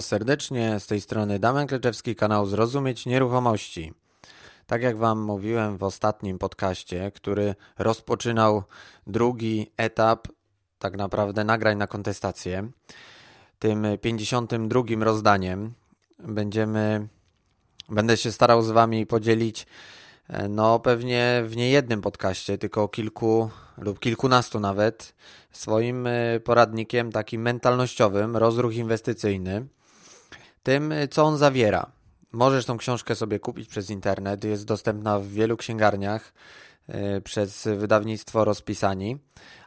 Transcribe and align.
Was 0.00 0.06
serdecznie, 0.06 0.80
z 0.80 0.86
tej 0.86 1.00
strony 1.00 1.38
Damian 1.38 1.66
Kleczewski, 1.66 2.16
kanał 2.16 2.46
Zrozumieć 2.46 3.06
Nieruchomości. 3.06 3.92
Tak 4.66 4.82
jak 4.82 4.96
Wam 4.96 5.22
mówiłem 5.22 5.76
w 5.76 5.82
ostatnim 5.82 6.38
podcaście, 6.38 7.12
który 7.14 7.54
rozpoczynał 7.78 8.62
drugi 9.06 9.70
etap 9.76 10.28
tak 10.78 10.96
naprawdę 10.96 11.44
nagrań 11.44 11.76
na 11.76 11.86
kontestację, 11.86 12.70
tym 13.58 13.86
52 14.00 14.82
rozdaniem 15.00 15.72
będziemy, 16.18 17.08
będę 17.88 18.16
się 18.16 18.32
starał 18.32 18.62
z 18.62 18.70
Wami 18.70 19.06
podzielić 19.06 19.66
e, 20.28 20.48
no 20.48 20.78
pewnie 20.78 21.42
w 21.46 21.56
niejednym 21.56 22.00
podcaście, 22.00 22.58
tylko 22.58 22.88
kilku 22.88 23.50
lub 23.78 23.98
kilkunastu 23.98 24.60
nawet, 24.60 25.14
swoim 25.52 26.06
e, 26.06 26.40
poradnikiem 26.44 27.12
takim 27.12 27.42
mentalnościowym, 27.42 28.36
rozruch 28.36 28.74
inwestycyjny, 28.74 29.66
tym 30.62 30.94
co 31.10 31.24
on 31.24 31.38
zawiera. 31.38 31.86
Możesz 32.32 32.64
tą 32.64 32.78
książkę 32.78 33.14
sobie 33.14 33.38
kupić 33.38 33.68
przez 33.68 33.90
internet, 33.90 34.44
jest 34.44 34.64
dostępna 34.64 35.18
w 35.18 35.26
wielu 35.26 35.56
księgarniach 35.56 36.32
e, 36.88 37.20
przez 37.20 37.68
wydawnictwo 37.76 38.44
Rozpisani, 38.44 39.18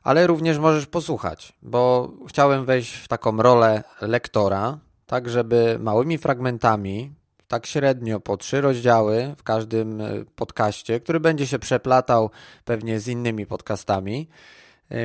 ale 0.03 0.27
również 0.27 0.57
możesz 0.59 0.85
posłuchać, 0.85 1.53
bo 1.61 2.11
chciałem 2.27 2.65
wejść 2.65 2.93
w 2.93 3.07
taką 3.07 3.37
rolę 3.37 3.83
lektora, 4.01 4.77
tak 5.05 5.29
żeby 5.29 5.77
małymi 5.79 6.17
fragmentami, 6.17 7.11
tak 7.47 7.65
średnio 7.65 8.19
po 8.19 8.37
trzy 8.37 8.61
rozdziały 8.61 9.35
w 9.37 9.43
każdym 9.43 10.01
podcaście, 10.35 10.99
który 10.99 11.19
będzie 11.19 11.47
się 11.47 11.59
przeplatał 11.59 12.29
pewnie 12.65 12.99
z 12.99 13.07
innymi 13.07 13.45
podcastami, 13.45 14.27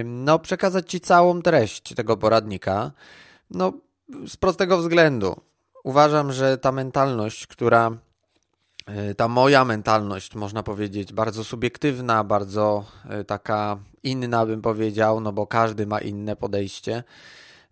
no, 0.04 0.38
przekazać 0.38 0.90
Ci 0.90 1.00
całą 1.00 1.42
treść 1.42 1.94
tego 1.94 2.16
poradnika. 2.16 2.92
No, 3.50 3.72
z 4.26 4.36
prostego 4.36 4.78
względu. 4.78 5.40
Uważam, 5.84 6.32
że 6.32 6.58
ta 6.58 6.72
mentalność, 6.72 7.46
która, 7.46 7.90
e, 8.86 9.14
ta 9.14 9.28
moja 9.28 9.64
mentalność, 9.64 10.34
można 10.34 10.62
powiedzieć, 10.62 11.12
bardzo 11.12 11.44
subiektywna, 11.44 12.24
bardzo 12.24 12.84
e, 13.08 13.24
taka 13.24 13.78
inna, 14.02 14.46
bym 14.46 14.62
powiedział, 14.62 15.20
no 15.20 15.32
bo 15.32 15.46
każdy 15.46 15.86
ma 15.86 16.00
inne 16.00 16.36
podejście, 16.36 17.04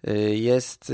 e, 0.04 0.14
jest 0.18 0.92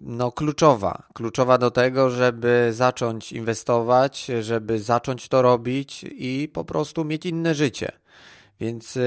no, 0.00 0.32
kluczowa. 0.32 1.02
Kluczowa 1.14 1.58
do 1.58 1.70
tego, 1.70 2.10
żeby 2.10 2.70
zacząć 2.72 3.32
inwestować, 3.32 4.30
żeby 4.40 4.80
zacząć 4.80 5.28
to 5.28 5.42
robić 5.42 6.04
i 6.10 6.50
po 6.52 6.64
prostu 6.64 7.04
mieć 7.04 7.26
inne 7.26 7.54
życie. 7.54 7.92
Więc 8.60 8.98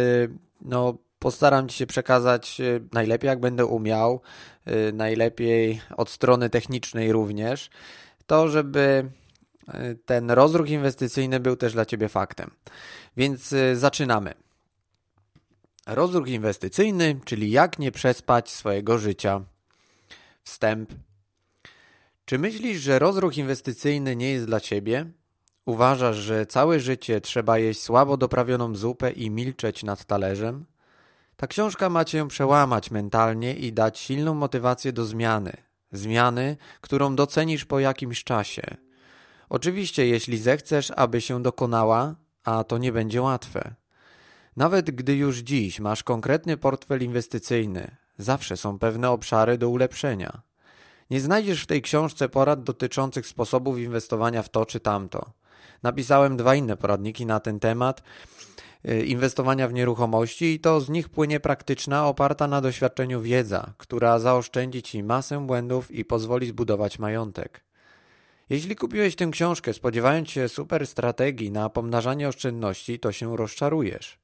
no, 0.61 0.97
Postaram 1.22 1.69
się 1.69 1.88
przekazać 1.88 2.61
e, 2.61 2.80
najlepiej, 2.91 3.27
jak 3.27 3.39
będę 3.39 3.66
umiał, 3.66 4.22
e, 4.66 4.91
najlepiej 4.91 5.81
od 5.97 6.09
strony 6.09 6.50
technicznej 6.50 7.11
również, 7.11 7.69
to 8.25 8.50
żeby 8.50 9.09
e, 9.67 9.95
ten 9.95 10.31
rozruch 10.31 10.69
inwestycyjny 10.69 11.39
był 11.39 11.55
też 11.55 11.73
dla 11.73 11.86
Ciebie 11.86 12.09
faktem. 12.09 12.52
Więc 13.17 13.55
zaczynamy. 13.73 14.33
Rozruch 15.88 16.28
inwestycyjny, 16.28 17.19
czyli 17.25 17.52
jak 17.52 17.80
nie 17.80 17.91
przespać 17.91 18.50
swojego 18.50 18.97
życia. 18.97 19.41
Wstęp. 20.44 20.94
Czy 22.25 22.39
myślisz, 22.39 22.81
że 22.81 23.00
rozruch 23.00 23.38
inwestycyjny 23.38 24.16
nie 24.16 24.31
jest 24.31 24.46
dla 24.46 24.59
Ciebie? 24.59 25.06
Uważasz, 25.66 26.17
że 26.17 26.46
całe 26.46 26.79
życie 26.79 27.22
trzeba 27.22 27.57
jeść 27.57 27.81
słabo 27.81 28.17
doprawioną 28.17 28.75
zupę 28.75 29.12
i 29.12 29.29
milczeć 29.29 29.84
nad 29.84 30.06
talerzem? 30.06 30.71
Ta 31.41 31.47
książka 31.47 31.90
ma 31.90 32.06
cię 32.06 32.28
przełamać 32.28 32.91
mentalnie 32.91 33.53
i 33.53 33.74
dać 33.74 34.00
silną 34.00 34.34
motywację 34.34 34.94
do 34.94 35.06
zmiany. 35.06 35.53
Zmiany, 35.91 36.57
którą 36.81 37.16
docenisz 37.16 37.66
po 37.66 37.79
jakimś 37.79 38.24
czasie. 38.24 38.62
Oczywiście, 39.50 40.07
jeśli 40.07 40.38
zechcesz, 40.38 40.91
aby 40.96 41.22
się 41.22 41.44
dokonała, 41.44 42.16
a 42.44 42.63
to 42.63 42.78
nie 42.78 42.91
będzie 42.91 43.22
łatwe. 43.22 43.75
Nawet 44.57 44.91
gdy 44.91 45.16
już 45.16 45.38
dziś 45.38 45.79
masz 45.79 46.03
konkretny 46.03 46.57
portfel 46.57 47.03
inwestycyjny, 47.03 47.96
zawsze 48.18 48.58
są 48.58 48.79
pewne 48.79 49.09
obszary 49.09 49.58
do 49.58 49.69
ulepszenia. 49.69 50.41
Nie 51.09 51.22
znajdziesz 51.22 51.63
w 51.63 51.68
tej 51.68 51.81
książce 51.81 52.29
porad 52.29 52.63
dotyczących 52.63 53.28
sposobów 53.28 53.79
inwestowania 53.79 54.44
w 54.44 54.50
to 54.50 54.66
czy 54.66 54.79
tamto. 54.79 55.31
Napisałem 55.84 56.38
dwa 56.38 56.56
inne 56.56 56.78
poradniki 56.78 57.25
na 57.25 57.40
ten 57.40 57.59
temat 57.59 58.03
inwestowania 59.06 59.68
w 59.68 59.74
nieruchomości 59.74 60.46
i 60.46 60.59
to 60.59 60.81
z 60.81 60.90
nich 60.90 61.09
płynie 61.09 61.40
praktyczna, 61.40 62.08
oparta 62.08 62.47
na 62.47 62.62
doświadczeniu 62.62 63.22
wiedza, 63.22 63.74
która 63.78 64.19
zaoszczędzi 64.19 64.84
Ci 64.84 65.03
masę 65.03 65.46
błędów 65.47 65.92
i 65.92 66.06
pozwoli 66.06 66.47
zbudować 66.47 67.00
majątek. 67.00 67.64
Jeśli 68.50 68.75
kupiłeś 68.75 69.16
tę 69.16 69.28
książkę 69.31 69.74
spodziewając 69.74 70.30
się 70.30 70.50
super 70.50 70.88
strategii 70.88 71.52
na 71.52 71.70
pomnażanie 71.70 72.28
oszczędności, 72.28 73.00
to 73.00 73.12
się 73.12 73.38
rozczarujesz. 73.38 74.21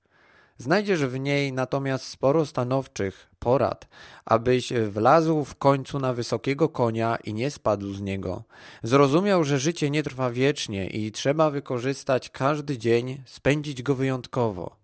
Znajdziesz 0.58 1.06
w 1.06 1.20
niej 1.20 1.54
natomiast 1.54 2.06
sporo 2.06 2.46
stanowczych 2.46 3.30
porad, 3.40 3.88
abyś 4.26 4.74
wlazł 4.74 5.44
w 5.44 5.56
końcu 5.56 6.00
na 6.00 6.14
wysokiego 6.14 6.70
konia 6.70 7.18
i 7.24 7.34
nie 7.34 7.52
spadł 7.52 7.94
z 7.94 8.02
niego. 8.02 8.44
Zrozumiał, 8.84 9.44
że 9.44 9.60
życie 9.60 9.90
nie 9.90 10.04
trwa 10.04 10.32
wiecznie 10.32 10.88
i 10.88 11.12
trzeba 11.12 11.50
wykorzystać 11.50 12.30
każdy 12.30 12.78
dzień, 12.78 13.24
spędzić 13.26 13.84
go 13.84 13.96
wyjątkowo. 13.96 14.76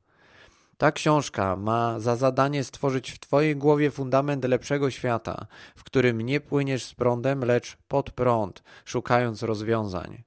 Ta 0.78 0.92
książka 0.92 1.56
ma 1.56 2.00
za 2.00 2.16
zadanie 2.16 2.64
stworzyć 2.64 3.12
w 3.12 3.20
Twojej 3.20 3.56
głowie 3.56 3.92
fundament 3.92 4.46
lepszego 4.46 4.92
świata, 4.92 5.46
w 5.76 5.84
którym 5.84 6.22
nie 6.22 6.40
płyniesz 6.40 6.86
z 6.86 6.94
prądem, 6.94 7.46
lecz 7.46 7.78
pod 7.88 8.12
prąd, 8.12 8.64
szukając 8.86 9.44
rozwiązań. 9.44 10.24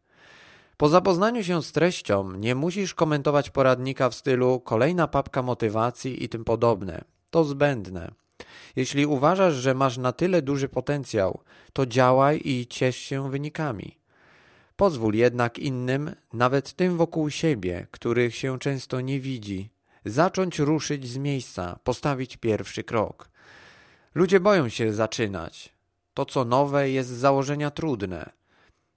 Po 0.77 0.89
zapoznaniu 0.89 1.45
się 1.45 1.63
z 1.63 1.73
treścią 1.73 2.33
nie 2.33 2.55
musisz 2.55 2.95
komentować 2.95 3.51
poradnika 3.51 4.11
w 4.11 4.15
stylu 4.15 4.61
kolejna 4.61 5.09
papka 5.09 5.43
motywacji 5.43 6.25
i 6.25 6.29
tym 6.29 6.45
podobne. 6.45 7.05
To 7.31 7.45
zbędne. 7.45 8.11
Jeśli 8.77 9.07
uważasz, 9.07 9.55
że 9.55 9.75
masz 9.75 9.99
na 9.99 10.13
tyle 10.13 10.43
duży 10.43 10.69
potencjał, 10.69 11.41
to 11.73 11.87
działaj 11.87 12.41
i 12.45 12.67
ciesz 12.67 12.97
się 12.97 13.31
wynikami. 13.31 13.99
Pozwól 14.77 15.15
jednak 15.15 15.59
innym, 15.59 16.15
nawet 16.33 16.73
tym 16.73 16.97
wokół 16.97 17.31
siebie, 17.31 17.87
których 17.91 18.35
się 18.35 18.59
często 18.59 19.01
nie 19.01 19.21
widzi, 19.21 19.71
zacząć 20.05 20.59
ruszyć 20.59 21.09
z 21.09 21.17
miejsca, 21.17 21.79
postawić 21.85 22.37
pierwszy 22.37 22.85
krok. 22.85 23.29
Ludzie 24.15 24.41
boją 24.41 24.69
się 24.69 24.93
zaczynać. 24.93 25.75
To, 26.15 26.25
co 26.25 26.45
nowe, 26.45 26.91
jest 26.91 27.09
z 27.09 27.19
założenia 27.19 27.71
trudne. 27.71 28.36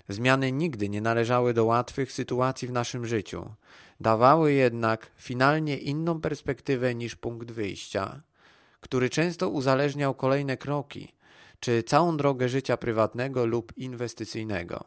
Zmiany 0.09 0.51
nigdy 0.51 0.89
nie 0.89 1.01
należały 1.01 1.53
do 1.53 1.65
łatwych 1.65 2.11
sytuacji 2.11 2.67
w 2.67 2.71
naszym 2.71 3.05
życiu. 3.05 3.53
Dawały 3.99 4.53
jednak 4.53 5.11
finalnie 5.17 5.77
inną 5.77 6.21
perspektywę 6.21 6.95
niż 6.95 7.15
punkt 7.15 7.51
wyjścia, 7.51 8.21
który 8.81 9.09
często 9.09 9.49
uzależniał 9.49 10.15
kolejne 10.15 10.57
kroki, 10.57 11.13
czy 11.59 11.83
całą 11.83 12.17
drogę 12.17 12.49
życia 12.49 12.77
prywatnego 12.77 13.45
lub 13.45 13.77
inwestycyjnego. 13.77 14.83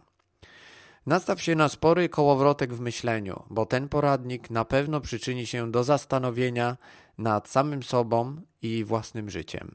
Nastaw 1.06 1.42
się 1.42 1.54
na 1.54 1.68
spory 1.68 2.08
kołowrotek 2.08 2.74
w 2.74 2.80
myśleniu, 2.80 3.42
bo 3.50 3.66
ten 3.66 3.88
poradnik 3.88 4.50
na 4.50 4.64
pewno 4.64 5.00
przyczyni 5.00 5.46
się 5.46 5.70
do 5.70 5.84
zastanowienia 5.84 6.76
nad 7.18 7.48
samym 7.48 7.82
sobą 7.82 8.36
i 8.62 8.84
własnym 8.84 9.30
życiem. 9.30 9.74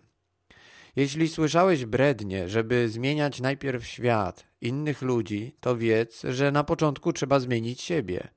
Jeśli 0.95 1.27
słyszałeś 1.27 1.85
brednie, 1.85 2.49
żeby 2.49 2.89
zmieniać 2.89 3.41
najpierw 3.41 3.85
świat, 3.85 4.46
innych 4.61 5.01
ludzi, 5.01 5.55
to 5.59 5.77
wiedz, 5.77 6.23
że 6.29 6.51
na 6.51 6.63
początku 6.63 7.13
trzeba 7.13 7.39
zmienić 7.39 7.81
siebie. 7.81 8.27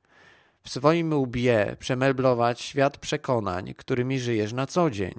W 0.63 0.71
swoim 0.71 1.13
łbie 1.13 1.77
przemeblować 1.79 2.61
świat 2.61 2.99
przekonań, 2.99 3.75
którymi 3.75 4.21
żyjesz 4.21 4.53
na 4.53 4.67
co 4.67 4.91
dzień, 4.91 5.15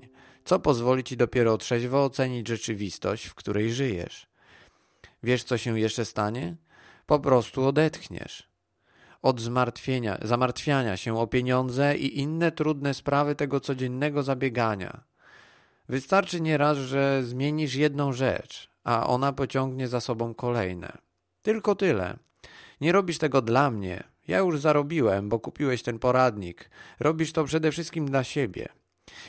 co 0.46 0.60
pozwoli 0.60 1.04
ci 1.04 1.18
dopiero 1.18 1.58
trzeźwo 1.58 2.04
ocenić 2.04 2.48
rzeczywistość, 2.48 3.26
w 3.26 3.36
której 3.36 3.74
żyjesz. 3.74 4.28
Wiesz, 5.24 5.44
co 5.44 5.58
się 5.58 5.80
jeszcze 5.80 6.06
stanie? 6.06 6.56
Po 7.06 7.20
prostu 7.20 7.66
odetchniesz. 7.66 8.52
Od 9.22 9.42
zmartwienia, 9.42 10.18
zamartwiania 10.22 10.98
się 10.98 11.20
o 11.20 11.28
pieniądze 11.28 11.98
i 11.98 12.20
inne 12.20 12.52
trudne 12.52 12.94
sprawy 12.94 13.36
tego 13.36 13.60
codziennego 13.60 14.24
zabiegania. 14.24 15.04
Wystarczy 15.90 16.42
nieraz, 16.42 16.78
że 16.78 17.24
zmienisz 17.24 17.76
jedną 17.76 18.14
rzecz, 18.14 18.71
a 18.84 19.08
ona 19.08 19.34
pociągnie 19.34 19.88
za 19.88 20.02
sobą 20.02 20.34
kolejne. 20.34 20.98
Tylko 21.42 21.76
tyle. 21.76 22.18
Nie 22.82 22.92
robisz 22.92 23.18
tego 23.18 23.42
dla 23.42 23.72
mnie. 23.72 24.04
Ja 24.28 24.40
już 24.40 24.60
zarobiłem, 24.60 25.30
bo 25.30 25.40
kupiłeś 25.40 25.84
ten 25.84 26.00
poradnik. 26.00 26.70
Robisz 27.00 27.34
to 27.34 27.44
przede 27.44 27.72
wszystkim 27.72 28.06
dla 28.06 28.24
siebie. 28.24 28.70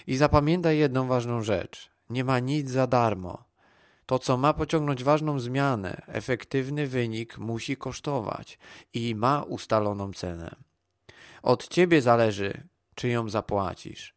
I 0.06 0.16
zapamiętaj 0.16 0.78
jedną 0.78 1.06
ważną 1.06 1.42
rzecz. 1.42 1.90
Nie 2.10 2.24
ma 2.24 2.38
nic 2.38 2.70
za 2.70 2.86
darmo. 2.86 3.44
To, 4.06 4.18
co 4.18 4.36
ma 4.36 4.52
pociągnąć 4.52 5.04
ważną 5.04 5.40
zmianę, 5.40 6.02
efektywny 6.06 6.86
wynik 6.86 7.38
musi 7.38 7.76
kosztować 7.76 8.58
i 8.94 9.14
ma 9.14 9.42
ustaloną 9.42 10.12
cenę. 10.12 10.56
Od 11.42 11.68
ciebie 11.68 12.02
zależy, 12.02 12.68
czy 12.94 13.08
ją 13.08 13.28
zapłacisz. 13.28 14.14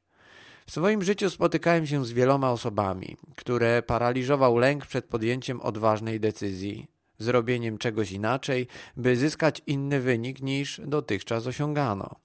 W 0.67 0.71
swoim 0.71 1.03
życiu 1.03 1.29
spotykałem 1.29 1.87
się 1.87 2.05
z 2.05 2.11
wieloma 2.11 2.51
osobami, 2.51 3.17
które 3.35 3.83
paraliżował 3.83 4.57
lęk 4.57 4.85
przed 4.85 5.05
podjęciem 5.05 5.61
odważnej 5.61 6.19
decyzji, 6.19 6.87
zrobieniem 7.19 7.77
czegoś 7.77 8.11
inaczej, 8.11 8.67
by 8.97 9.17
zyskać 9.17 9.61
inny 9.67 10.01
wynik 10.01 10.41
niż 10.41 10.81
dotychczas 10.85 11.47
osiągano. 11.47 12.15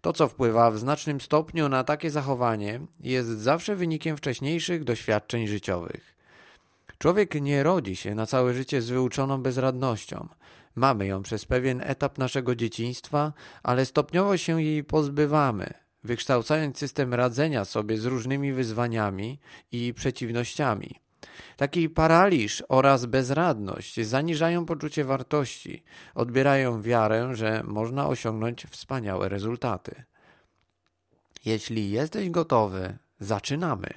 To, 0.00 0.12
co 0.12 0.28
wpływa 0.28 0.70
w 0.70 0.78
znacznym 0.78 1.20
stopniu 1.20 1.68
na 1.68 1.84
takie 1.84 2.10
zachowanie, 2.10 2.80
jest 3.00 3.28
zawsze 3.28 3.76
wynikiem 3.76 4.16
wcześniejszych 4.16 4.84
doświadczeń 4.84 5.46
życiowych. 5.46 6.14
Człowiek 6.98 7.34
nie 7.34 7.62
rodzi 7.62 7.96
się 7.96 8.14
na 8.14 8.26
całe 8.26 8.54
życie 8.54 8.82
z 8.82 8.90
wyuczoną 8.90 9.42
bezradnością. 9.42 10.28
Mamy 10.74 11.06
ją 11.06 11.22
przez 11.22 11.44
pewien 11.44 11.82
etap 11.84 12.18
naszego 12.18 12.54
dzieciństwa, 12.54 13.32
ale 13.62 13.86
stopniowo 13.86 14.36
się 14.36 14.62
jej 14.62 14.84
pozbywamy, 14.84 15.74
wykształcając 16.04 16.78
system 16.78 17.14
radzenia 17.14 17.64
sobie 17.64 17.98
z 17.98 18.04
różnymi 18.04 18.52
wyzwaniami 18.52 19.38
i 19.72 19.94
przeciwnościami. 19.94 20.94
Taki 21.56 21.88
paraliż 21.88 22.62
oraz 22.68 23.06
bezradność 23.06 24.06
zaniżają 24.06 24.66
poczucie 24.66 25.04
wartości, 25.04 25.82
odbierają 26.14 26.82
wiarę, 26.82 27.36
że 27.36 27.62
można 27.64 28.06
osiągnąć 28.08 28.66
wspaniałe 28.70 29.28
rezultaty. 29.28 30.04
Jeśli 31.44 31.90
jesteś 31.90 32.30
gotowy, 32.30 32.98
zaczynamy. 33.20 33.88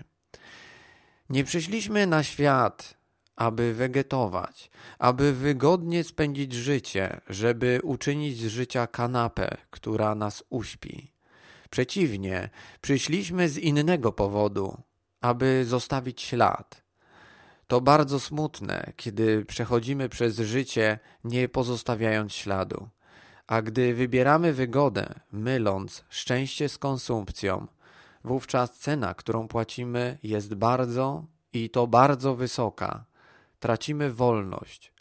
Nie 1.29 1.43
przyszliśmy 1.43 2.07
na 2.07 2.23
świat, 2.23 2.97
aby 3.35 3.73
wegetować, 3.73 4.71
aby 4.99 5.33
wygodnie 5.33 6.03
spędzić 6.03 6.53
życie, 6.53 7.21
żeby 7.29 7.79
uczynić 7.83 8.37
z 8.37 8.47
życia 8.47 8.87
kanapę, 8.87 9.57
która 9.69 10.15
nas 10.15 10.43
uśpi. 10.49 11.10
Przeciwnie, 11.71 12.49
przyszliśmy 12.81 13.49
z 13.49 13.57
innego 13.57 14.11
powodu, 14.11 14.77
aby 15.21 15.65
zostawić 15.65 16.21
ślad. 16.21 16.83
To 17.67 17.81
bardzo 17.81 18.19
smutne, 18.19 18.93
kiedy 18.95 19.45
przechodzimy 19.45 20.09
przez 20.09 20.39
życie, 20.39 20.99
nie 21.23 21.49
pozostawiając 21.49 22.33
śladu. 22.33 22.89
A 23.47 23.61
gdy 23.61 23.93
wybieramy 23.93 24.53
wygodę, 24.53 25.13
myląc 25.31 26.03
szczęście 26.09 26.69
z 26.69 26.77
konsumpcją, 26.77 27.67
wówczas 28.23 28.79
cena, 28.79 29.13
którą 29.13 29.47
płacimy, 29.47 30.17
jest 30.23 30.53
bardzo 30.53 31.25
i 31.53 31.69
to 31.69 31.87
bardzo 31.87 32.35
wysoka. 32.35 33.05
Tracimy 33.59 34.13
wolność. 34.13 34.93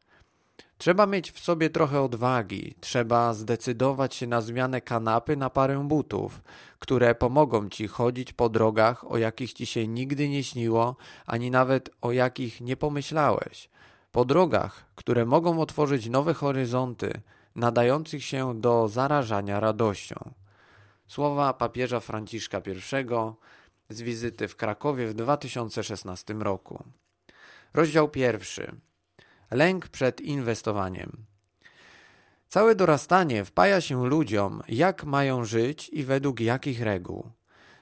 Trzeba 0.80 1.06
mieć 1.06 1.30
w 1.30 1.38
sobie 1.38 1.70
trochę 1.70 2.02
odwagi, 2.02 2.74
trzeba 2.80 3.34
zdecydować 3.34 4.14
się 4.14 4.26
na 4.26 4.40
zmianę 4.40 4.80
kanapy 4.80 5.36
na 5.36 5.50
parę 5.50 5.88
butów, 5.88 6.42
które 6.78 7.14
pomogą 7.14 7.68
ci 7.68 7.88
chodzić 7.88 8.32
po 8.32 8.48
drogach, 8.48 9.10
o 9.10 9.18
jakich 9.18 9.52
ci 9.52 9.66
się 9.66 9.88
nigdy 9.88 10.28
nie 10.28 10.44
śniło, 10.44 10.96
ani 11.26 11.50
nawet 11.50 11.90
o 12.00 12.12
jakich 12.12 12.60
nie 12.60 12.76
pomyślałeś. 12.76 13.70
Po 14.12 14.24
drogach, 14.24 14.84
które 14.94 15.26
mogą 15.26 15.60
otworzyć 15.60 16.08
nowe 16.08 16.34
horyzonty, 16.34 17.20
nadających 17.56 18.24
się 18.24 18.60
do 18.60 18.88
zarażania 18.88 19.60
radością. 19.60 20.30
Słowa 21.08 21.52
papieża 21.52 22.00
Franciszka 22.00 22.58
I 22.58 23.94
z 23.94 24.02
wizyty 24.02 24.48
w 24.48 24.56
Krakowie 24.56 25.06
w 25.06 25.14
2016 25.14 26.34
roku. 26.34 26.84
Rozdział 27.74 28.08
pierwszy. 28.08 28.76
Lęk 29.50 29.88
przed 29.88 30.20
inwestowaniem. 30.20 31.24
Całe 32.48 32.74
dorastanie 32.74 33.44
wpaja 33.44 33.80
się 33.80 34.06
ludziom, 34.06 34.62
jak 34.68 35.04
mają 35.04 35.44
żyć 35.44 35.88
i 35.88 36.04
według 36.04 36.40
jakich 36.40 36.82
reguł. 36.82 37.30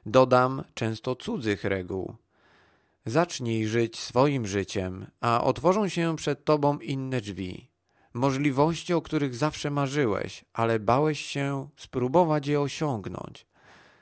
Dodam 0.06 0.64
często 0.74 1.16
cudzych 1.16 1.64
reguł. 1.64 2.14
Zacznij 3.06 3.66
żyć 3.66 3.98
swoim 3.98 4.46
życiem, 4.46 5.06
a 5.20 5.44
otworzą 5.44 5.88
się 5.88 6.16
przed 6.16 6.44
tobą 6.44 6.78
inne 6.78 7.20
drzwi. 7.20 7.68
Możliwości, 8.14 8.94
o 8.94 9.02
których 9.02 9.34
zawsze 9.34 9.70
marzyłeś, 9.70 10.44
ale 10.52 10.80
bałeś 10.80 11.20
się 11.20 11.68
spróbować 11.76 12.46
je 12.46 12.60
osiągnąć. 12.60 13.46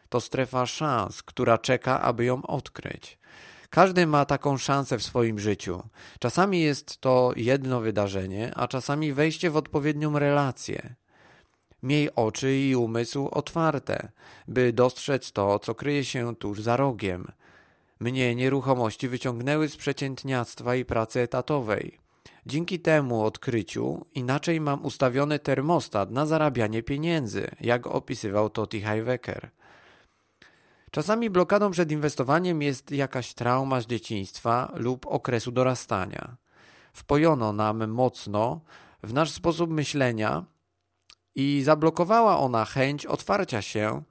To 0.09 0.21
strefa 0.21 0.67
szans, 0.67 1.23
która 1.23 1.59
czeka, 1.59 2.01
aby 2.01 2.25
ją 2.25 2.43
odkryć. 2.43 3.19
Każdy 3.71 4.07
ma 4.07 4.25
taką 4.25 4.59
szansę 4.59 4.99
w 4.99 5.03
swoim 5.03 5.39
życiu. 5.39 5.83
Czasami 6.19 6.61
jest 6.61 7.01
to 7.01 7.33
jedno 7.37 7.81
wydarzenie, 7.81 8.53
a 8.57 8.69
czasami 8.69 9.13
wejście 9.13 9.51
w 9.51 9.57
odpowiednią 9.57 10.19
relację. 10.19 10.95
Miej 11.83 12.15
oczy 12.15 12.57
i 12.57 12.77
umysł 12.77 13.29
otwarte, 13.29 14.09
by 14.49 14.73
dostrzec 14.73 15.33
to, 15.33 15.59
co 15.59 15.75
kryje 15.75 16.05
się 16.05 16.37
tuż 16.37 16.63
za 16.63 16.77
rogiem. 16.77 17.27
Mnie 18.01 18.35
nieruchomości 18.35 19.09
wyciągnęły 19.09 19.69
z 19.69 19.77
przeciętniactwa 19.77 20.75
i 20.75 20.85
pracy 20.85 21.21
etatowej. 21.21 21.99
Dzięki 22.47 22.81
temu 22.81 23.25
odkryciu 23.25 24.07
inaczej 24.15 24.61
mam 24.61 24.85
ustawiony 24.85 25.39
termostat 25.39 26.11
na 26.11 26.27
zarabianie 26.27 26.83
pieniędzy, 26.83 27.51
jak 27.61 27.87
opisywał 27.87 28.51
Toti 28.51 28.81
Heiwecker. 28.81 29.51
Czasami 30.91 31.31
blokadą 31.31 31.71
przed 31.71 31.93
inwestowaniem 31.93 32.62
jest 32.62 32.91
jakaś 32.91 33.35
trauma 33.35 33.81
z 33.81 33.87
dzieciństwa 33.87 34.73
lub 34.75 35.06
okresu 35.06 35.53
dorastania. 35.53 36.37
Wpojono 36.93 37.53
nam 37.53 37.88
mocno 37.88 38.61
w 39.03 39.12
nasz 39.12 39.31
sposób 39.31 39.71
myślenia 39.71 40.44
i 41.35 41.62
zablokowała 41.65 42.38
ona 42.38 42.65
chęć 42.65 43.06
otwarcia 43.06 43.62
się 43.62 44.03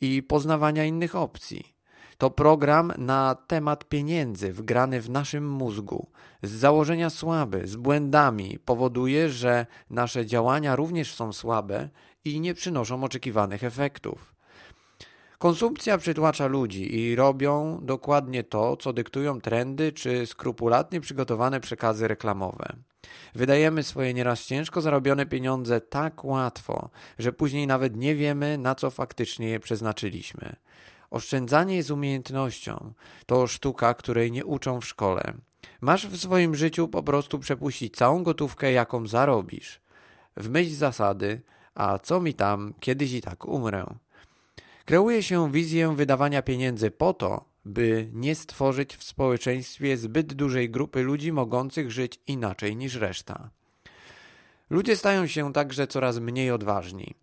i 0.00 0.22
poznawania 0.22 0.84
innych 0.84 1.16
opcji. 1.16 1.72
To 2.18 2.30
program 2.30 2.92
na 2.98 3.34
temat 3.34 3.84
pieniędzy 3.84 4.52
wgrany 4.52 5.00
w 5.00 5.10
naszym 5.10 5.48
mózgu, 5.48 6.10
z 6.42 6.50
założenia 6.50 7.10
słaby, 7.10 7.66
z 7.66 7.76
błędami, 7.76 8.58
powoduje, 8.58 9.30
że 9.30 9.66
nasze 9.90 10.26
działania 10.26 10.76
również 10.76 11.14
są 11.14 11.32
słabe 11.32 11.88
i 12.24 12.40
nie 12.40 12.54
przynoszą 12.54 13.04
oczekiwanych 13.04 13.64
efektów. 13.64 14.31
Konsumpcja 15.42 15.98
przytłacza 15.98 16.46
ludzi 16.46 16.96
i 16.96 17.16
robią 17.16 17.78
dokładnie 17.82 18.44
to, 18.44 18.76
co 18.76 18.92
dyktują 18.92 19.40
trendy 19.40 19.92
czy 19.92 20.26
skrupulatnie 20.26 21.00
przygotowane 21.00 21.60
przekazy 21.60 22.08
reklamowe. 22.08 22.76
Wydajemy 23.34 23.82
swoje 23.82 24.14
nieraz 24.14 24.46
ciężko 24.46 24.80
zarobione 24.80 25.26
pieniądze 25.26 25.80
tak 25.80 26.24
łatwo, 26.24 26.90
że 27.18 27.32
później 27.32 27.66
nawet 27.66 27.96
nie 27.96 28.14
wiemy, 28.14 28.58
na 28.58 28.74
co 28.74 28.90
faktycznie 28.90 29.48
je 29.48 29.60
przeznaczyliśmy. 29.60 30.56
Oszczędzanie 31.10 31.76
jest 31.76 31.90
umiejętnością. 31.90 32.92
To 33.26 33.46
sztuka, 33.46 33.94
której 33.94 34.32
nie 34.32 34.44
uczą 34.44 34.80
w 34.80 34.86
szkole. 34.86 35.32
Masz 35.80 36.06
w 36.06 36.20
swoim 36.20 36.54
życiu 36.54 36.88
po 36.88 37.02
prostu 37.02 37.38
przepuścić 37.38 37.96
całą 37.96 38.22
gotówkę, 38.22 38.72
jaką 38.72 39.06
zarobisz. 39.06 39.80
W 40.36 40.50
myśl 40.50 40.74
zasady, 40.74 41.40
a 41.74 41.98
co 41.98 42.20
mi 42.20 42.34
tam, 42.34 42.74
kiedyś 42.80 43.12
i 43.12 43.20
tak 43.20 43.44
umrę. 43.44 43.86
Kreuje 44.84 45.22
się 45.22 45.52
wizję 45.52 45.96
wydawania 45.96 46.42
pieniędzy 46.42 46.90
po 46.90 47.14
to, 47.14 47.44
by 47.64 48.08
nie 48.12 48.34
stworzyć 48.34 48.96
w 48.96 49.04
społeczeństwie 49.04 49.96
zbyt 49.96 50.34
dużej 50.34 50.70
grupy 50.70 51.02
ludzi 51.02 51.32
mogących 51.32 51.90
żyć 51.90 52.20
inaczej 52.26 52.76
niż 52.76 52.94
reszta. 52.94 53.50
Ludzie 54.70 54.96
stają 54.96 55.26
się 55.26 55.52
także 55.52 55.86
coraz 55.86 56.18
mniej 56.18 56.50
odważni. 56.50 57.14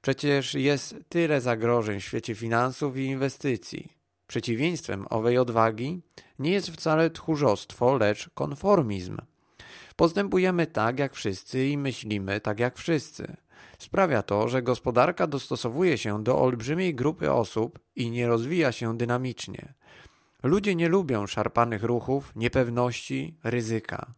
Przecież 0.00 0.54
jest 0.54 0.96
tyle 1.08 1.40
zagrożeń 1.40 2.00
w 2.00 2.04
świecie 2.04 2.34
finansów 2.34 2.96
i 2.96 3.04
inwestycji. 3.04 3.92
Przeciwieństwem 4.26 5.06
owej 5.10 5.38
odwagi 5.38 6.02
nie 6.38 6.50
jest 6.50 6.70
wcale 6.70 7.10
tchórzostwo, 7.10 7.96
lecz 7.96 8.30
konformizm. 8.34 9.16
Postępujemy 9.96 10.66
tak 10.66 10.98
jak 10.98 11.14
wszyscy 11.14 11.66
i 11.66 11.78
myślimy 11.78 12.40
tak 12.40 12.60
jak 12.60 12.76
wszyscy. 12.76 13.36
Sprawia 13.78 14.22
to, 14.22 14.48
że 14.48 14.62
gospodarka 14.62 15.26
dostosowuje 15.26 15.98
się 15.98 16.24
do 16.24 16.38
olbrzymiej 16.38 16.94
grupy 16.94 17.32
osób 17.32 17.78
i 17.96 18.10
nie 18.10 18.26
rozwija 18.26 18.72
się 18.72 18.96
dynamicznie. 18.96 19.74
Ludzie 20.42 20.74
nie 20.74 20.88
lubią 20.88 21.26
szarpanych 21.26 21.82
ruchów, 21.82 22.32
niepewności, 22.36 23.38
ryzyka. 23.44 24.14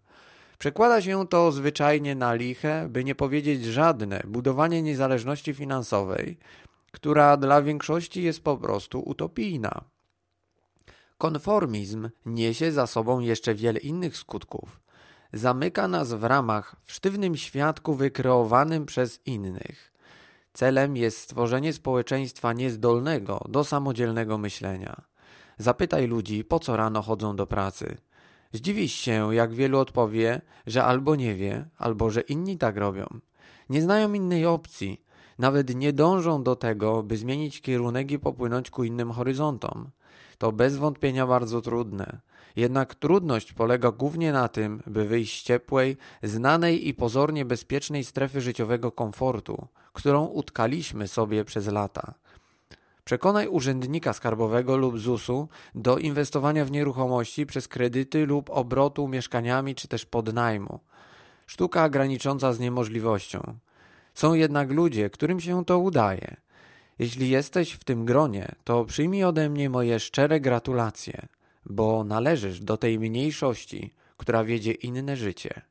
Przekłada 0.59 1.03
się 1.03 1.29
to 1.29 1.53
zwyczajnie 1.53 2.15
na 2.15 2.35
liche, 2.35 2.87
by 2.89 3.05
nie 3.05 3.15
powiedzieć 3.15 3.65
żadne, 3.65 4.23
budowanie 4.27 4.83
niezależności 4.83 5.55
finansowej, 5.55 6.39
która 6.93 7.37
dla 7.37 7.63
większości 7.63 8.23
jest 8.23 8.45
po 8.45 8.57
prostu 8.57 9.01
utopijna. 9.01 9.85
Konformizm 11.19 12.09
niesie 12.27 12.73
za 12.73 12.87
sobą 12.87 13.21
jeszcze 13.21 13.55
wiele 13.55 13.81
innych 13.81 14.17
skutków 14.17 14.81
zamyka 15.33 15.89
nas 15.89 16.13
w 16.13 16.25
ramach 16.25 16.77
w 16.85 16.93
sztywnym 16.93 17.37
świadku 17.37 17.95
wykreowanym 17.95 18.87
przez 18.87 19.21
innych. 19.27 19.93
Celem 20.53 20.97
jest 20.97 21.19
stworzenie 21.19 21.73
społeczeństwa 21.73 22.53
niezdolnego 22.53 23.45
do 23.49 23.65
samodzielnego 23.65 24.39
myślenia. 24.39 25.03
Zapytaj 25.59 26.07
ludzi, 26.07 26.45
po 26.45 26.59
co 26.59 26.77
rano 26.77 27.03
chodzą 27.03 27.37
do 27.37 27.47
pracy. 27.47 27.97
Zdziwisz 28.53 28.93
się, 28.93 29.35
jak 29.35 29.55
wielu 29.55 29.79
odpowie, 29.79 30.41
że 30.67 30.85
albo 30.85 31.17
nie 31.17 31.35
wie, 31.35 31.69
albo 31.79 32.11
że 32.11 32.21
inni 32.21 32.59
tak 32.59 32.77
robią. 32.77 33.07
Nie 33.69 33.83
znają 33.83 34.13
innej 34.13 34.47
opcji, 34.47 35.05
nawet 35.39 35.75
nie 35.75 35.93
dążą 35.93 36.43
do 36.43 36.57
tego, 36.57 37.03
by 37.03 37.17
zmienić 37.17 37.61
kierunek 37.61 38.11
i 38.11 38.19
popłynąć 38.19 38.71
ku 38.71 38.85
innym 38.85 39.11
horyzontom. 39.11 39.91
To 40.39 40.53
bez 40.53 40.77
wątpienia 40.77 41.27
bardzo 41.27 41.63
trudne. 41.63 42.21
Jednak 42.57 42.95
trudność 42.95 43.53
polega 43.53 43.93
głównie 43.93 44.33
na 44.33 44.49
tym, 44.49 44.83
by 44.87 45.05
wyjść 45.05 45.41
z 45.41 45.45
ciepłej, 45.45 45.97
znanej 46.23 46.89
i 46.89 46.95
pozornie 46.95 47.45
bezpiecznej 47.45 48.05
strefy 48.05 48.41
życiowego 48.41 48.93
komfortu, 48.93 49.67
którą 49.93 50.25
utkaliśmy 50.25 51.09
sobie 51.09 51.45
przez 51.45 51.67
lata. 51.67 52.15
Przekonaj 53.05 53.49
urzędnika 53.49 54.13
skarbowego 54.13 54.77
lub 54.77 54.99
ZUS-u 54.99 55.49
do 55.75 55.99
inwestowania 55.99 56.65
w 56.65 56.71
nieruchomości 56.71 57.47
przez 57.47 57.69
kredyty 57.69 58.27
lub 58.27 58.51
obrotu 58.51 59.09
mieszkaniami 59.09 59.75
czy 59.75 59.89
też 59.89 60.07
podnajmu. 60.07 60.81
Sztuka 61.47 61.89
granicząca 61.89 62.53
z 62.53 62.59
niemożliwością. 62.59 63.55
Są 64.15 64.35
jednak 64.35 64.71
ludzie, 64.71 65.11
którym 65.11 65.41
się 65.41 65.65
to 65.65 65.79
udaje. 65.79 66.37
Jeśli 66.99 67.31
jesteś 67.31 67.73
w 67.73 67.85
tym 67.85 68.05
gronie, 68.05 68.55
to 68.65 68.85
przyjmij 68.85 69.25
ode 69.25 69.51
mnie 69.51 69.71
moje 69.71 70.01
szczere 70.01 70.41
gratulacje, 70.41 71.27
bo 71.67 72.05
należysz 72.05 72.61
do 72.61 72.77
tej 72.77 72.99
mniejszości, 72.99 73.95
która 74.17 74.45
wiedzie 74.45 74.73
inne 74.73 75.17
życie. 75.17 75.63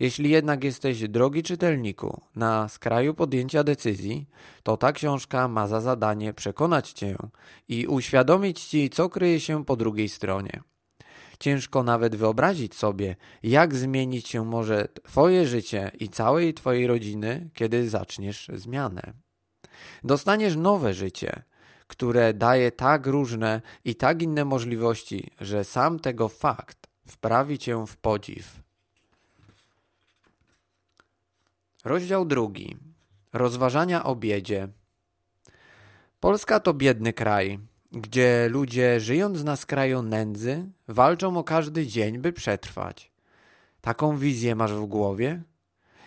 Jeśli 0.00 0.30
jednak 0.30 0.64
jesteś, 0.64 1.08
drogi 1.08 1.42
czytelniku, 1.42 2.20
na 2.36 2.68
skraju 2.68 3.14
podjęcia 3.14 3.64
decyzji, 3.64 4.26
to 4.62 4.76
ta 4.76 4.92
książka 4.92 5.48
ma 5.48 5.66
za 5.68 5.80
zadanie 5.80 6.32
przekonać 6.32 6.92
cię 6.92 7.16
i 7.68 7.86
uświadomić 7.86 8.64
ci, 8.64 8.90
co 8.90 9.08
kryje 9.08 9.40
się 9.40 9.64
po 9.64 9.76
drugiej 9.76 10.08
stronie. 10.08 10.60
Ciężko 11.38 11.82
nawet 11.82 12.16
wyobrazić 12.16 12.74
sobie, 12.74 13.16
jak 13.42 13.74
zmienić 13.74 14.28
się 14.28 14.44
może 14.44 14.88
Twoje 15.02 15.46
życie 15.46 15.90
i 16.00 16.08
całej 16.08 16.54
Twojej 16.54 16.86
rodziny, 16.86 17.50
kiedy 17.54 17.90
zaczniesz 17.90 18.50
zmianę. 18.54 19.23
Dostaniesz 20.04 20.56
nowe 20.56 20.94
życie, 20.94 21.42
które 21.86 22.34
daje 22.34 22.72
tak 22.72 23.06
różne 23.06 23.60
i 23.84 23.94
tak 23.94 24.22
inne 24.22 24.44
możliwości, 24.44 25.30
że 25.40 25.64
sam 25.64 26.00
tego 26.00 26.28
fakt 26.28 26.86
wprawi 27.06 27.58
Cię 27.58 27.86
w 27.86 27.96
podziw. 27.96 28.60
Rozdział 31.84 32.24
drugi. 32.24 32.76
Rozważania 33.32 34.04
o 34.04 34.16
biedzie. 34.16 34.68
Polska 36.20 36.60
to 36.60 36.74
biedny 36.74 37.12
kraj, 37.12 37.58
gdzie 37.92 38.48
ludzie 38.50 39.00
żyjąc 39.00 39.44
na 39.44 39.56
skraju 39.56 40.02
nędzy 40.02 40.70
walczą 40.88 41.36
o 41.36 41.44
każdy 41.44 41.86
dzień, 41.86 42.18
by 42.18 42.32
przetrwać. 42.32 43.12
Taką 43.80 44.18
wizję 44.18 44.54
masz 44.54 44.72
w 44.72 44.86
głowie? 44.86 45.42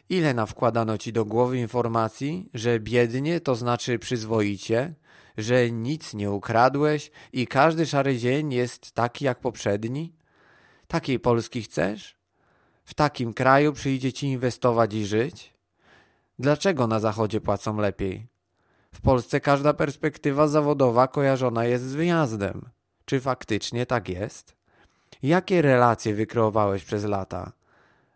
Ile 0.09 0.33
nawkładano 0.33 0.97
ci 0.97 1.13
do 1.13 1.25
głowy 1.25 1.57
informacji, 1.57 2.49
że 2.53 2.79
biednie 2.79 3.39
to 3.39 3.55
znaczy 3.55 3.99
przyzwoicie, 3.99 4.93
że 5.37 5.71
nic 5.71 6.13
nie 6.13 6.31
ukradłeś 6.31 7.11
i 7.33 7.47
każdy 7.47 7.85
szary 7.85 8.17
dzień 8.17 8.53
jest 8.53 8.91
taki 8.91 9.25
jak 9.25 9.39
poprzedni? 9.39 10.13
Takiej 10.87 11.19
Polski 11.19 11.61
chcesz? 11.61 12.17
W 12.85 12.93
takim 12.93 13.33
kraju 13.33 13.73
przyjdzie 13.73 14.13
ci 14.13 14.27
inwestować 14.27 14.93
i 14.93 15.05
żyć? 15.05 15.53
Dlaczego 16.39 16.87
na 16.87 16.99
zachodzie 16.99 17.41
płacą 17.41 17.77
lepiej? 17.77 18.27
W 18.93 19.01
Polsce 19.01 19.39
każda 19.39 19.73
perspektywa 19.73 20.47
zawodowa 20.47 21.07
kojarzona 21.07 21.65
jest 21.65 21.83
z 21.83 21.95
wyjazdem. 21.95 22.69
Czy 23.05 23.19
faktycznie 23.19 23.85
tak 23.85 24.09
jest? 24.09 24.55
Jakie 25.23 25.61
relacje 25.61 26.13
wykreowałeś 26.13 26.83
przez 26.83 27.03
lata? 27.03 27.51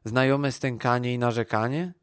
Znajome 0.05 0.51
stękanie 0.51 1.13
i 1.13 1.19
narzekanie? 1.19 1.93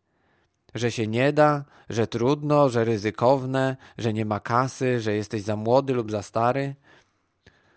Że 0.75 0.91
się 0.93 1.07
nie 1.07 1.33
da, 1.33 1.65
że 1.89 2.07
trudno, 2.07 2.69
że 2.69 2.85
ryzykowne, 2.85 3.77
że 3.99 4.13
nie 4.13 4.25
ma 4.25 4.41
kasy, 4.41 5.01
że 5.01 5.15
jesteś 5.15 5.43
za 5.43 5.57
młody 5.57 5.95
lub 5.95 6.11
za 6.11 6.23
stary? 6.23 6.75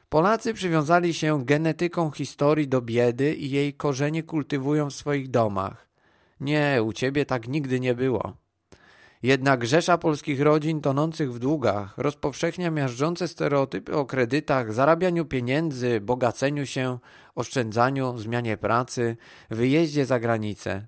Polacy 0.09 0.53
przywiązali 0.53 1.13
się 1.13 1.45
genetyką 1.45 2.11
historii 2.11 2.67
do 2.67 2.81
biedy 2.81 3.35
i 3.35 3.49
jej 3.49 3.73
korzenie 3.73 4.23
kultywują 4.23 4.89
w 4.89 4.93
swoich 4.93 5.29
domach. 5.29 5.87
Nie, 6.39 6.83
u 6.83 6.93
ciebie 6.93 7.25
tak 7.25 7.47
nigdy 7.47 7.79
nie 7.79 7.95
było. 7.95 8.40
Jednak 9.23 9.65
rzesza 9.65 9.97
polskich 9.97 10.41
rodzin 10.41 10.81
tonących 10.81 11.33
w 11.33 11.39
długach 11.39 11.97
rozpowszechnia 11.97 12.71
miażdżące 12.71 13.27
stereotypy 13.27 13.95
o 13.95 14.05
kredytach, 14.05 14.73
zarabianiu 14.73 15.25
pieniędzy, 15.25 16.01
bogaceniu 16.01 16.65
się, 16.65 16.99
oszczędzaniu, 17.35 18.17
zmianie 18.17 18.57
pracy, 18.57 19.17
wyjeździe 19.49 20.05
za 20.05 20.19
granicę. 20.19 20.87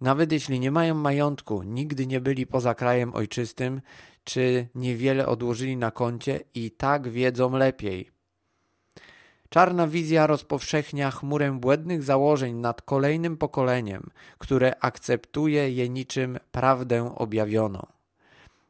Nawet 0.00 0.32
jeśli 0.32 0.60
nie 0.60 0.70
mają 0.70 0.94
majątku, 0.94 1.62
nigdy 1.62 2.06
nie 2.06 2.20
byli 2.20 2.46
poza 2.46 2.74
krajem 2.74 3.14
ojczystym, 3.14 3.80
czy 4.24 4.68
niewiele 4.74 5.26
odłożyli 5.26 5.76
na 5.76 5.90
koncie 5.90 6.40
i 6.54 6.70
tak 6.70 7.08
wiedzą 7.08 7.56
lepiej. 7.56 8.15
Czarna 9.48 9.86
wizja 9.86 10.26
rozpowszechnia 10.26 11.10
chmurę 11.10 11.52
błędnych 11.52 12.02
założeń 12.02 12.54
nad 12.54 12.82
kolejnym 12.82 13.36
pokoleniem, 13.36 14.10
które 14.38 14.76
akceptuje 14.80 15.70
je 15.70 15.88
niczym 15.88 16.38
prawdę 16.52 17.14
objawioną. 17.14 17.86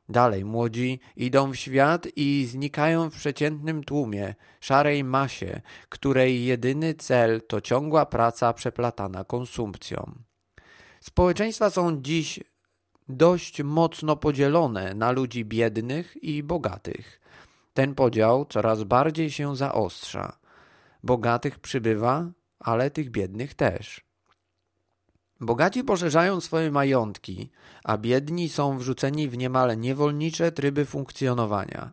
Dalej 0.09 0.45
młodzi 0.45 1.01
idą 1.17 1.51
w 1.51 1.57
świat 1.57 2.07
i 2.17 2.47
znikają 2.51 3.11
w 3.11 3.15
przeciętnym 3.15 3.85
tłumie, 3.85 4.35
szarej 4.61 5.05
masie, 5.05 5.61
której 5.89 6.45
jedyny 6.45 6.95
cel 6.95 7.43
to 7.49 7.61
ciągła 7.61 8.07
praca 8.07 8.53
przeplatana 8.53 9.25
konsumpcją. 9.25 10.13
Społeczeństwa 11.01 11.71
są 11.71 12.03
dziś 12.03 12.41
dość 13.09 13.63
mocno 13.63 14.17
podzielone 14.17 14.95
na 14.95 15.11
ludzi 15.11 15.45
biednych 15.45 16.23
i 16.23 16.43
bogatych. 16.43 17.21
Ten 17.75 17.95
podział 17.95 18.45
coraz 18.45 18.85
bardziej 18.85 19.31
się 19.31 19.57
zaostrza. 19.57 20.37
Bogatych 21.03 21.59
przybywa, 21.59 22.31
ale 22.59 22.91
tych 22.91 23.11
biednych 23.11 23.55
też. 23.55 24.07
Bogaci 25.41 25.85
poszerzają 25.85 26.41
swoje 26.41 26.71
majątki, 26.71 27.51
a 27.85 27.99
biedni 27.99 28.49
są 28.49 28.79
wrzuceni 28.79 29.29
w 29.29 29.37
niemal 29.37 29.79
niewolnicze 29.79 30.53
tryby 30.53 30.85
funkcjonowania. 30.85 31.93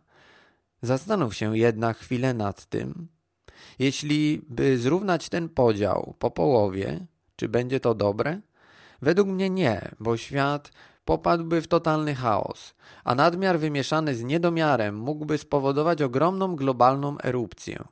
Zastanów 0.82 1.34
się 1.34 1.58
jednak 1.58 1.96
chwilę 1.96 2.34
nad 2.34 2.66
tym. 2.66 3.08
Jeśli 3.78 4.42
by 4.48 4.78
zrównać 4.78 5.28
ten 5.28 5.48
podział 5.48 6.14
po 6.18 6.30
połowie, 6.30 7.06
czy 7.36 7.48
będzie 7.48 7.80
to 7.80 7.94
dobre? 7.94 8.40
Według 9.02 9.28
mnie 9.28 9.50
nie, 9.50 9.90
bo 10.00 10.16
świat 10.16 10.72
popadłby 11.04 11.62
w 11.62 11.68
totalny 11.68 12.14
chaos, 12.14 12.74
a 13.04 13.14
nadmiar 13.14 13.58
wymieszany 13.58 14.14
z 14.14 14.22
niedomiarem 14.24 14.96
mógłby 14.96 15.38
spowodować 15.38 16.02
ogromną 16.02 16.56
globalną 16.56 17.18
erupcję 17.18 17.84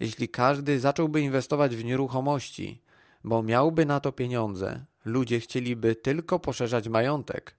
jeśli 0.00 0.28
każdy 0.28 0.80
zacząłby 0.80 1.20
inwestować 1.20 1.76
w 1.76 1.84
nieruchomości, 1.84 2.82
bo 3.24 3.42
miałby 3.42 3.86
na 3.86 4.00
to 4.00 4.12
pieniądze, 4.12 4.84
ludzie 5.04 5.40
chcieliby 5.40 5.96
tylko 5.96 6.38
poszerzać 6.38 6.88
majątek. 6.88 7.56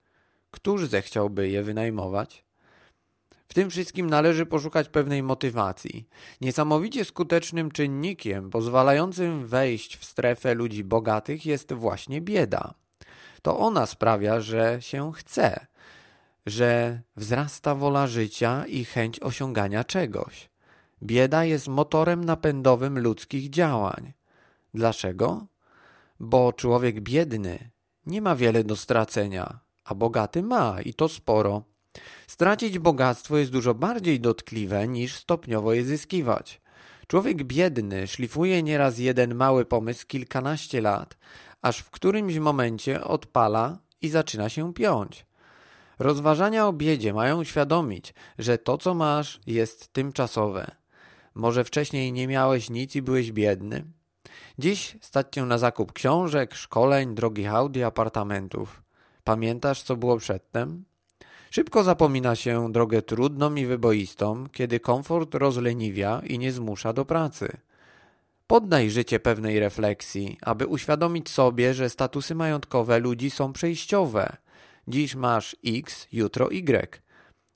Któż 0.52 0.86
zechciałby 0.86 1.50
je 1.50 1.64
wynajmować? 1.64 2.44
W 3.48 3.54
tym 3.54 3.70
wszystkim 3.70 4.10
należy 4.10 4.46
poszukać 4.46 4.90
pewnej 4.90 5.24
motywacji. 5.24 6.08
Niesamowicie 6.42 7.06
skutecznym 7.06 7.72
czynnikiem 7.72 8.50
pozwalającym 8.50 9.48
wejść 9.48 9.98
w 9.98 10.06
strefę 10.06 10.54
ludzi 10.54 10.84
bogatych 10.84 11.46
jest 11.46 11.74
właśnie 11.74 12.22
bieda. 12.22 12.74
To 13.42 13.58
ona 13.58 13.86
sprawia, 13.86 14.42
że 14.42 14.78
się 14.82 15.14
chce, 15.14 15.68
że 16.46 17.02
wzrasta 17.16 17.76
wola 17.76 18.08
życia 18.08 18.66
i 18.68 18.86
chęć 18.86 19.20
osiągania 19.20 19.84
czegoś. 19.84 20.49
Bieda 21.04 21.46
jest 21.46 21.68
motorem 21.68 22.24
napędowym 22.24 23.00
ludzkich 23.00 23.50
działań. 23.50 24.14
Dlaczego? 24.74 25.48
Bo 26.20 26.54
człowiek 26.54 27.02
biedny 27.02 27.70
nie 28.06 28.22
ma 28.22 28.36
wiele 28.36 28.64
do 28.64 28.76
stracenia, 28.76 29.60
a 29.86 29.96
bogaty 29.96 30.44
ma 30.44 30.82
i 30.82 30.94
to 30.94 31.10
sporo. 31.10 31.64
Stracić 32.28 32.80
bogactwo 32.80 33.38
jest 33.38 33.52
dużo 33.52 33.74
bardziej 33.74 34.20
dotkliwe 34.20 34.88
niż 34.88 35.16
stopniowo 35.16 35.74
je 35.74 35.84
zyskiwać. 35.84 36.62
Człowiek 37.08 37.44
biedny 37.44 38.08
szlifuje 38.08 38.64
nieraz 38.64 38.98
jeden 38.98 39.36
mały 39.36 39.66
pomysł 39.66 40.08
kilkanaście 40.08 40.82
lat, 40.82 41.18
aż 41.62 41.80
w 41.80 41.90
którymś 41.90 42.38
momencie 42.38 43.04
odpala 43.04 43.80
i 44.02 44.10
zaczyna 44.10 44.50
się 44.50 44.74
piąć. 44.74 45.26
Rozważania 46.00 46.68
o 46.68 46.74
biedzie 46.74 47.14
mają 47.14 47.44
świadomić, 47.44 48.14
że 48.40 48.58
to 48.58 48.78
co 48.78 48.94
masz 48.94 49.40
jest 49.48 49.94
tymczasowe 49.94 50.79
może 51.40 51.64
wcześniej 51.64 52.14
nie 52.14 52.28
miałeś 52.28 52.70
nic 52.70 52.96
i 52.96 53.02
byłeś 53.02 53.32
biedny? 53.32 53.84
Dziś 54.60 54.98
stać 55.02 55.28
cię 55.32 55.46
na 55.46 55.58
zakup 55.58 55.94
książek, 55.94 56.56
szkoleń, 56.56 57.16
drogich 57.16 57.54
Audi, 57.54 57.84
apartamentów. 57.84 58.82
Pamiętasz, 59.24 59.84
co 59.84 59.96
było 59.96 60.18
przedtem? 60.18 60.86
Szybko 61.52 61.84
zapomina 61.84 62.36
się 62.36 62.72
drogę 62.72 63.02
trudną 63.02 63.56
i 63.56 63.66
wyboistą, 63.66 64.46
kiedy 64.52 64.80
komfort 64.80 65.36
rozleniwia 65.36 66.22
i 66.28 66.40
nie 66.40 66.52
zmusza 66.52 66.94
do 66.94 67.06
pracy. 67.06 67.58
Poddaj 68.48 68.90
życie 68.90 69.20
pewnej 69.20 69.60
refleksji, 69.60 70.38
aby 70.42 70.68
uświadomić 70.68 71.30
sobie, 71.30 71.74
że 71.74 71.90
statusy 71.90 72.36
majątkowe 72.36 73.00
ludzi 73.00 73.30
są 73.30 73.54
przejściowe. 73.54 74.38
Dziś 74.88 75.16
masz 75.16 75.56
X, 75.66 76.08
jutro 76.12 76.52
Y. 76.52 77.02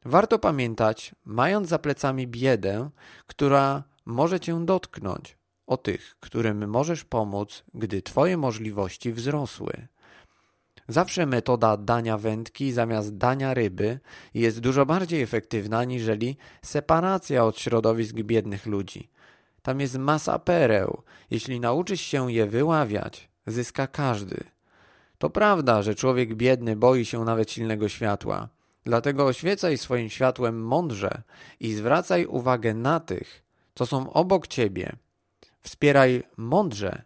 Warto 0.06 0.40
pamiętać, 0.40 1.16
mając 1.26 1.68
za 1.68 1.80
plecami 1.80 2.28
biedę, 2.28 2.90
która 3.28 3.84
może 4.06 4.40
cię 4.40 4.66
dotknąć, 4.66 5.38
o 5.68 5.78
tych, 5.78 6.16
którym 6.20 6.70
możesz 6.70 7.04
pomóc, 7.06 7.64
gdy 7.74 8.02
twoje 8.02 8.38
możliwości 8.38 9.14
wzrosły. 9.14 9.88
Zawsze 10.88 11.26
metoda 11.26 11.78
dania 11.78 12.18
wędki 12.18 12.72
zamiast 12.72 13.18
dania 13.18 13.54
ryby 13.54 14.00
jest 14.34 14.60
dużo 14.60 14.86
bardziej 14.86 15.22
efektywna 15.22 15.78
aniżeli 15.78 16.38
separacja 16.62 17.46
od 17.46 17.60
środowisk 17.60 18.16
biednych 18.16 18.66
ludzi. 18.66 19.10
Tam 19.62 19.80
jest 19.80 19.98
masa 19.98 20.40
pereł. 20.40 21.02
Jeśli 21.32 21.60
nauczysz 21.60 22.02
się 22.02 22.32
je 22.32 22.46
wyławiać, 22.46 23.30
zyska 23.48 23.88
każdy. 23.88 24.44
To 25.18 25.30
prawda, 25.30 25.82
że 25.82 25.96
człowiek 25.96 26.36
biedny 26.36 26.76
boi 26.76 27.06
się 27.06 27.24
nawet 27.24 27.52
silnego 27.52 27.90
światła. 27.90 28.50
Dlatego 28.86 29.26
oświecaj 29.26 29.78
swoim 29.78 30.10
światłem 30.10 30.66
mądrze 30.66 31.22
i 31.60 31.74
zwracaj 31.74 32.26
uwagę 32.26 32.74
na 32.74 33.00
tych, 33.00 33.44
co 33.76 33.86
są 33.86 34.14
obok 34.14 34.48
ciebie. 34.48 34.96
Wspieraj 35.62 36.24
mądrze 36.38 37.02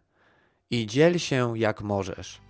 i 0.69 0.88
dziel 0.88 1.19
się 1.19 1.57
jak 1.57 1.81
możesz. 1.81 2.47